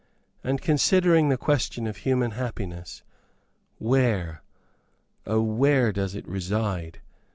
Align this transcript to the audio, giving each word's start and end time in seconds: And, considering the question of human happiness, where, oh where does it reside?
And, 0.43 0.59
considering 0.59 1.29
the 1.29 1.37
question 1.37 1.85
of 1.85 1.97
human 1.97 2.31
happiness, 2.31 3.03
where, 3.77 4.41
oh 5.27 5.43
where 5.43 5.91
does 5.91 6.15
it 6.15 6.27
reside? 6.27 7.01